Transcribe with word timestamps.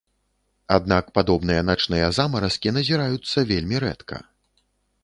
Аднак 0.77 1.11
падобныя 1.17 1.65
начныя 1.69 2.09
замаразкі 2.21 2.75
назіраюцца 2.79 3.47
вельмі 3.55 3.75
рэдка. 3.87 4.17